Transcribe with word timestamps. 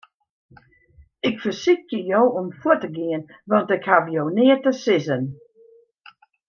Ik 1.29 1.35
fersykje 1.43 1.99
jo 2.11 2.21
om 2.39 2.47
fuort 2.59 2.81
te 2.83 2.89
gean, 2.95 3.23
want 3.49 3.73
ik 3.75 3.83
haw 3.89 4.05
jo 4.15 4.23
neat 4.37 4.61
te 4.65 4.71
sizzen. 4.83 5.23